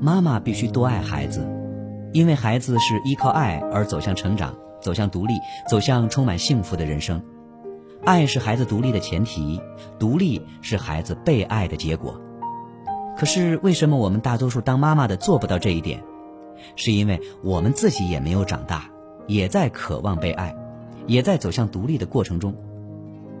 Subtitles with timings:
[0.00, 1.46] 妈妈必须多爱孩子，
[2.12, 5.34] 因为孩子是依靠爱而走向成长、走向独立、
[5.68, 7.22] 走向充满幸福的人生。
[8.04, 9.60] 爱是孩子独立的前提，
[9.98, 12.20] 独立是孩子被爱的结果。
[13.16, 16.04] 可是为什么我们大多数当妈妈的做不到这一点？
[16.76, 18.90] 是因为我们自己也没有长大，
[19.26, 20.54] 也在渴望被爱，
[21.06, 22.54] 也在走向独立的过程中。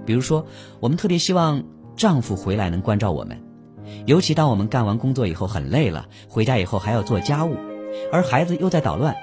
[0.04, 0.46] 比如说，
[0.80, 1.62] 我们特别希望
[1.96, 3.40] 丈夫回来能关照我们，
[4.06, 7.56] 尤其当我们干完工作以后很累了，回家以后还要做家务，
[8.12, 9.16] 而孩子又在捣乱，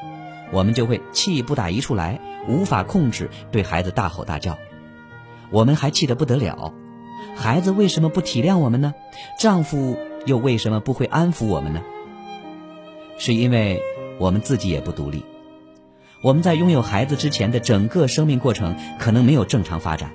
[0.51, 4.57] 我们就会气不打一处来，无法控制对孩子大吼大叫。
[5.51, 6.73] 我们还气得不得了，
[7.35, 8.93] 孩子为什么不体谅我们呢？
[9.39, 11.81] 丈夫又为什么不会安抚我们呢？
[13.17, 13.81] 是因为
[14.17, 15.23] 我们自己也不独立，
[16.23, 20.11] 我们在拥有孩子之前的整个生命过程可能没有正常发展。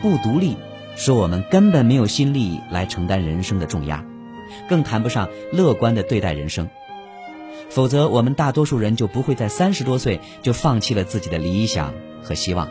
[0.00, 0.56] 不独立，
[0.96, 4.04] 使我们根本没有心力来承担人生的重压，
[4.68, 6.68] 更谈不上乐观的对待人生。
[7.70, 12.68] 否则，我们大多数人就不会在三十多岁就放弃了自己的理想和希望。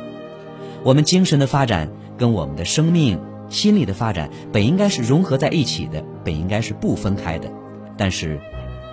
[0.83, 7.51] 我们精神的发展跟我们的生命、心理的发展本应该是融合在一起的，本应该是不分开的，
[7.97, 8.39] 但是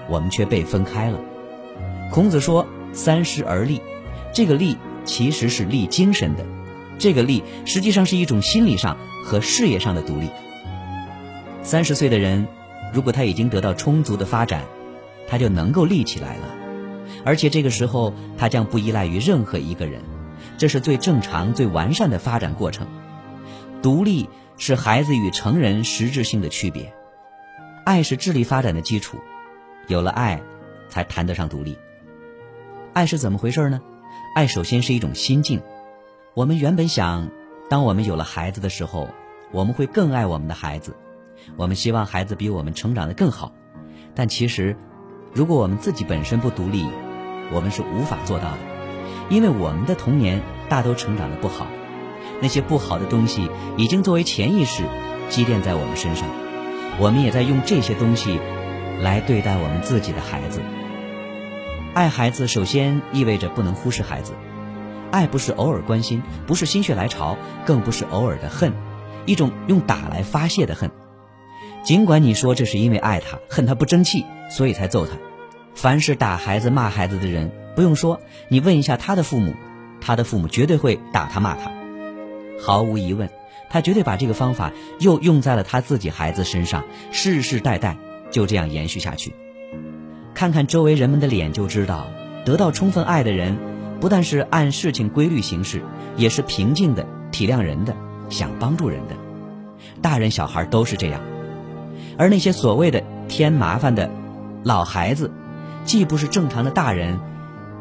[0.09, 1.21] 我们却被分开了。
[2.11, 3.81] 孔子说：“三十而立”，
[4.35, 6.45] 这个“立”其实是立精神的，
[7.01, 10.29] 这个“立”实际上是一种心理上和事业上的独立。
[11.63, 12.47] 三十岁的人，
[12.93, 14.65] 如果他已经得到充足的发展，
[15.27, 16.43] 他就能够立起来了，
[17.25, 20.03] 而且这个时候他将不依赖于任何一个人。
[20.59, 22.87] 这是最正常、最完善的发展过程。
[23.83, 24.29] 独立
[24.59, 26.93] 是孩子与成人实质性的区别。
[27.85, 29.17] 爱是智力发展的基础，
[29.89, 30.43] 有了爱，
[30.91, 31.79] 才谈得上独立。
[32.93, 33.81] 爱是怎么回事呢？
[34.35, 35.63] 爱首先是一种心境。
[36.35, 37.29] 我们原本想，
[37.69, 39.09] 当我们有了孩子的时候，
[39.51, 40.95] 我们会更爱我们的孩子，
[41.57, 43.53] 我们希望孩子比我们成长得更好。
[44.15, 44.77] 但其实，
[45.35, 46.87] 如果我们自己本身不独立，
[47.53, 48.59] 我们是无法做到的。
[49.29, 51.67] 因为我们的童年大都成长的不好，
[52.41, 54.85] 那些不好的东西已经作为潜意识
[55.31, 56.29] 积淀在我们身上，
[57.01, 58.39] 我们也在用这些东西
[59.03, 60.61] 来对待我们自己的孩子。
[61.93, 64.35] 爱孩子首先意味着不能忽视孩子，
[65.11, 68.73] 爱不是偶尔关心，不是心血来潮，更不是偶尔的恨，
[69.27, 70.91] 一种用打来发泄的恨。
[71.83, 75.13] 尽管你说这是因为爱他，恨他不争气，所以才揍他。
[75.75, 77.51] 凡是打孩子、骂孩子的人。
[77.77, 79.55] 不用说，你问一下他的父母，
[80.01, 81.71] 他的父母绝对会打他骂他。
[82.61, 83.31] 毫无疑问，
[83.71, 87.97] 他绝对把这个方法又用在了他自己孩子身上，世世代代
[88.31, 89.33] 就这样延续下去。
[90.35, 92.09] 看看周围人们的脸就知道，
[92.45, 93.57] 得到充分爱的人，
[94.01, 95.83] 不但是按事情规律行事，
[96.17, 97.95] 也是平静的、体谅人的、
[98.29, 99.17] 想帮助人的。
[100.01, 101.21] 大人小孩都是这样，
[102.17, 104.11] 而那些所谓的添麻烦的
[104.65, 105.31] 老孩子，
[105.85, 107.21] 既不是正常的大人。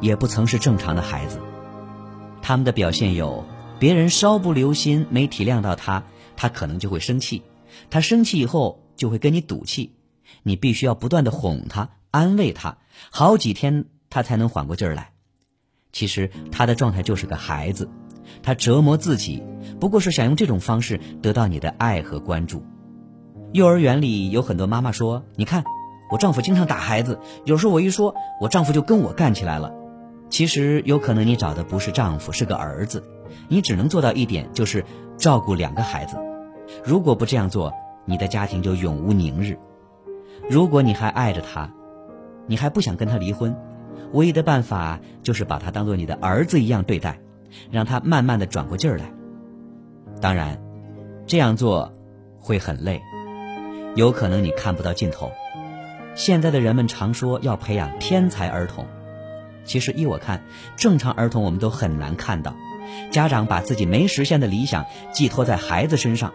[0.01, 1.41] 也不曾是正常的孩子，
[2.41, 3.43] 他们的表现有：
[3.79, 6.03] 别人稍不留心，没体谅到他，
[6.37, 7.41] 他可能就会生气；
[7.89, 9.97] 他生气以后就会跟你赌气，
[10.43, 12.77] 你必须要不断的哄他、安慰他，
[13.11, 15.11] 好几天他才能缓过劲儿来。
[15.91, 17.89] 其实他的状态就是个孩子，
[18.43, 19.43] 他折磨自己，
[19.79, 22.63] 不过是想用这种方式得到你的爱和关注。
[23.51, 25.63] 幼儿园里有很多妈妈说：“你看，
[26.11, 29.73] 我丈夫经常打孩子，有时候我一说，我丈夫就跟我干起来了。”
[30.29, 33.03] 其实有可能你找的不是丈夫，是个儿子。
[33.47, 34.85] 你只能做到一点，就是
[35.17, 36.17] 照顾两个孩子。
[36.83, 37.73] 如果不这样做，
[38.05, 39.57] 你的家庭就永无宁日。
[40.47, 41.71] 如果你还爱着他，
[42.45, 43.55] 你还不想跟他离婚，
[44.13, 47.19] 唯一的办法就是把他当做你的儿子一样对待，
[47.71, 49.11] 让他慢慢的转过劲儿来。
[50.21, 50.61] 当然，
[51.27, 51.93] 这样做
[52.39, 53.01] 会很累，
[53.95, 55.31] 有可能你看不到尽头。
[56.15, 58.85] 现在的人们常说要培养天才儿童。
[59.63, 60.43] 其实依我看，
[60.75, 62.55] 正常儿童我们都很难看到，
[63.11, 66.33] 家长把自己没实现的理想寄托在孩子身上，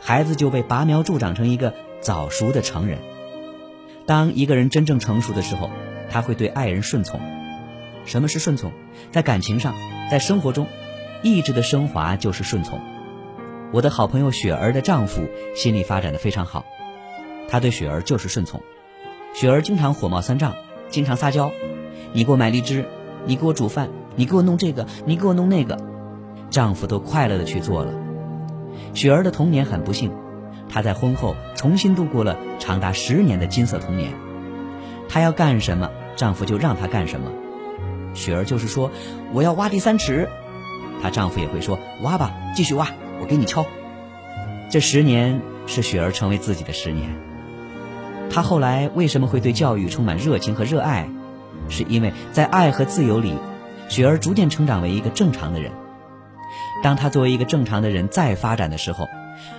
[0.00, 2.98] 孩子就被拔苗助长成一个早熟的成人。
[4.06, 5.70] 当一个人真正成熟的时候，
[6.10, 7.20] 他会对爱人顺从。
[8.04, 8.72] 什么是顺从？
[9.12, 9.74] 在感情上，
[10.10, 10.66] 在生活中，
[11.22, 12.80] 意志的升华就是顺从。
[13.70, 15.22] 我的好朋友雪儿的丈夫
[15.54, 16.64] 心理发展的非常好，
[17.48, 18.62] 他对雪儿就是顺从。
[19.34, 20.54] 雪儿经常火冒三丈，
[20.88, 21.50] 经常撒娇。
[22.14, 22.86] 你给我买荔枝，
[23.26, 25.78] 你给我煮饭，你给我弄这个，你给我弄那个，
[26.48, 27.92] 丈夫都快乐的去做了。
[28.94, 30.10] 雪儿的童年很不幸，
[30.70, 34.14] 她在婚后重新度过了长达十年的金色童年。
[35.08, 37.30] 她要干什么，丈夫就让她干什么。
[38.14, 38.90] 雪儿就是说
[39.32, 40.28] 我要挖第三尺，
[41.02, 42.88] 她丈夫也会说挖吧，继续挖，
[43.20, 43.64] 我给你敲。
[44.70, 47.10] 这十年是雪儿成为自己的十年。
[48.30, 51.08] 她后来为什么会对教育充满热情和热爱？
[51.70, 53.34] 是因为在爱和自由里，
[53.88, 55.72] 雪儿逐渐成长为一个正常的人。
[56.82, 59.06] 当她作为一个正常的人再发展的时候，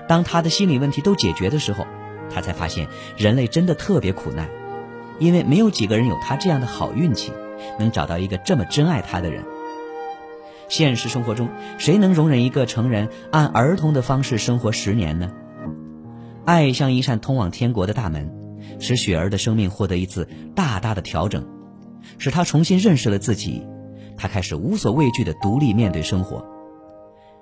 [0.07, 1.85] 当她的心理问题都解决的时候，
[2.33, 2.87] 她才发现
[3.17, 4.47] 人类真的特别苦难，
[5.19, 7.31] 因为没有几个人有他这样的好运气，
[7.77, 9.43] 能找到一个这么真爱他的人。
[10.67, 15.31] 现实生活中，谁能容忍一个成人按儿童的方式生活十年呢？
[16.45, 18.31] 爱像一扇通往天国的大门，
[18.79, 21.45] 使雪儿的生命获得一次大大的调整，
[22.17, 23.65] 使她重新认识了自己，
[24.15, 26.45] 她开始无所畏惧的独立面对生活。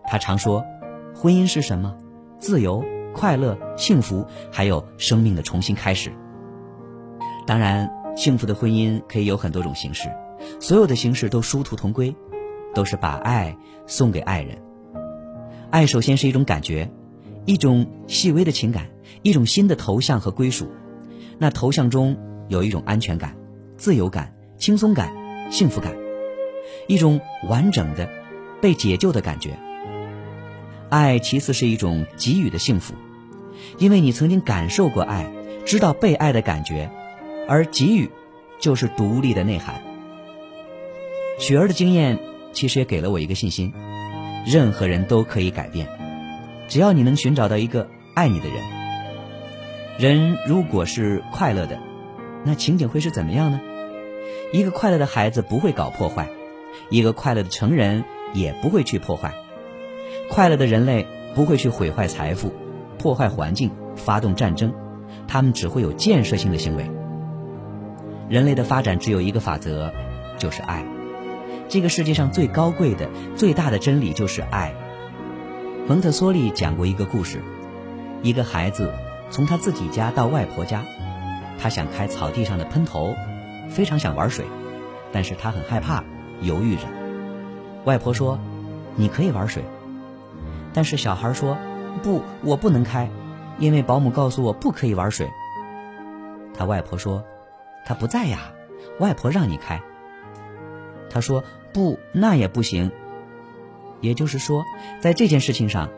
[0.05, 0.65] 她常说
[1.13, 1.95] ：“婚姻是什么？
[2.39, 2.83] 自由、
[3.13, 6.11] 快乐、幸福，还有生命的重新开始。”
[7.47, 10.09] 当然，幸福的婚姻可以有很多种形式，
[10.59, 12.15] 所有的形式都殊途同归。
[12.73, 13.57] 都是把爱
[13.87, 14.55] 送给爱人。
[15.71, 16.91] 爱首先是一种感觉，
[17.45, 18.87] 一种细微的情感，
[19.23, 20.71] 一种新的头像和归属。
[21.39, 22.15] 那头像中
[22.49, 23.35] 有一种安全感、
[23.77, 25.11] 自由感、轻松感、
[25.49, 25.95] 幸福感，
[26.87, 28.07] 一种完整的、
[28.61, 29.57] 被解救的感觉。
[30.89, 32.93] 爱其次是一种给予的幸福，
[33.79, 35.31] 因为你曾经感受过爱，
[35.65, 36.91] 知道被爱的感觉，
[37.47, 38.09] 而给予
[38.59, 39.81] 就是独立的内涵。
[41.39, 42.19] 雪儿的经验。
[42.53, 43.71] 其实也给了我一个信心，
[44.43, 45.87] 任何人都可以改变，
[46.67, 48.55] 只要你能寻找到一个爱你的人。
[49.99, 51.77] 人如果是快乐的，
[52.43, 53.61] 那情景会是怎么样呢？
[54.51, 56.29] 一个快乐的孩子不会搞破坏，
[56.89, 58.03] 一个快乐的成人
[58.33, 59.35] 也不会去破坏。
[60.27, 61.05] 快乐的人类
[61.35, 62.51] 不会去毁坏财富、
[62.97, 64.73] 破坏环境、发动战争，
[65.27, 66.89] 他们只会有建设性的行为。
[68.29, 69.91] 人类的发展只有一个法则，
[70.37, 70.85] 就是爱。
[71.69, 74.73] 这个世界上最高贵的、最大的真理就是爱。
[75.87, 77.41] 蒙特梭利讲过一个故事：
[78.21, 78.93] 一个孩子
[79.29, 80.83] 从他自己家到外婆家，
[81.57, 83.15] 他想开草地上的喷头，
[83.69, 84.45] 非常想玩水，
[85.13, 86.03] 但是他很害怕，
[86.41, 86.81] 犹豫着。
[87.85, 88.37] 外婆说
[88.97, 89.63] ：“你可以玩水。”
[90.73, 91.57] 但是小孩说
[92.03, 93.09] ：“不，我不能开，
[93.59, 95.29] 因为保姆告诉我不可以玩水。”
[96.53, 97.23] 他外婆说
[97.87, 98.51] ：“他不在呀，
[98.99, 99.81] 外婆让你开。”
[101.09, 101.43] 他说
[101.73, 102.91] ：“不，那也不行。”
[104.01, 104.65] 也就是说，
[104.99, 105.89] 在这件事情上，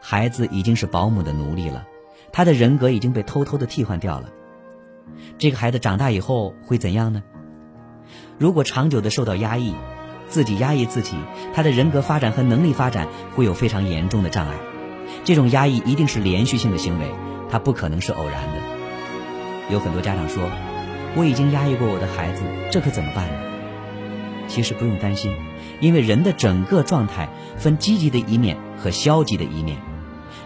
[0.00, 1.86] 孩子已经是保姆的奴隶了，
[2.32, 4.30] 他的人格已经被偷偷的替换掉了。
[5.38, 7.22] 这个孩子长大以后会怎样呢？
[8.38, 9.74] 如果长久的受到压抑，
[10.28, 11.16] 自己压抑自己，
[11.54, 13.06] 他的人格发展和能力发展
[13.36, 14.54] 会有非常严重的障碍。
[15.24, 17.06] 这种压抑一定是连续性的行为，
[17.50, 18.58] 它不可能是偶然的。
[19.70, 20.42] 有很多家长说
[21.14, 23.34] ：“我已经压抑过我的孩子，这可怎么办呢？”
[24.48, 25.32] 其实不用担心，
[25.80, 29.78] 因为人的整个状态分积极的一面和消极的一面，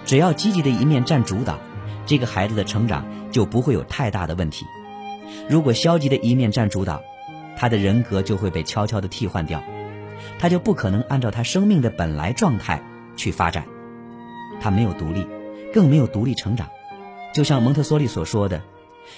[0.04, 1.58] 只要积极的一面占主导，
[2.04, 4.64] 这个孩子的成长就不会有太大的问题。
[5.48, 7.02] 如果消极的一面占主导，
[7.56, 9.62] 他的人格就会被悄悄地替换掉，
[10.38, 12.80] 他就不可能按照他生命的本来状态
[13.16, 13.64] 去发展，
[14.60, 15.26] 他没有独立，
[15.72, 16.68] 更没有独立成长。
[17.34, 18.62] 就像蒙特梭利所说的：“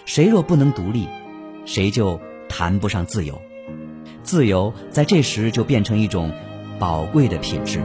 [0.06, 1.08] 谁若不能独立，
[1.68, 2.18] 谁就
[2.48, 3.40] 谈不上自由。”
[4.24, 6.32] 自由在这时就变成一种
[6.78, 7.80] 宝贵的品质。